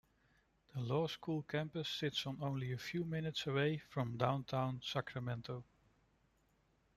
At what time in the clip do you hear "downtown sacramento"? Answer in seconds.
4.17-5.63